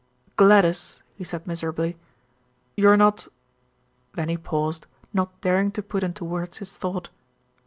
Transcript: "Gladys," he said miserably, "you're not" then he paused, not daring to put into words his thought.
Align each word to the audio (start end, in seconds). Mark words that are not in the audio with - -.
"Gladys," 0.35 1.03
he 1.13 1.23
said 1.23 1.45
miserably, 1.45 1.95
"you're 2.75 2.97
not" 2.97 3.27
then 4.15 4.29
he 4.29 4.37
paused, 4.39 4.87
not 5.13 5.39
daring 5.41 5.69
to 5.73 5.83
put 5.83 6.01
into 6.03 6.25
words 6.25 6.57
his 6.57 6.75
thought. 6.75 7.09